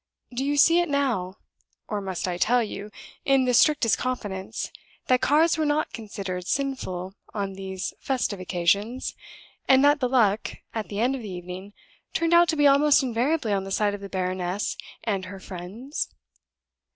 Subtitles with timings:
[0.33, 1.35] Do you see it now?
[1.87, 2.89] or must I tell you,
[3.23, 4.71] in the strictest confidence,
[5.05, 9.13] that cards were not considered sinful on these festive occasions,
[9.67, 11.73] and that the luck, at the end of the evening,
[12.15, 16.09] turned out to be almost invariably on the side of the baroness and her friends?